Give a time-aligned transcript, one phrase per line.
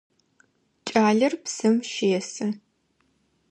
[0.87, 2.47] Кӏалэр псым щесы.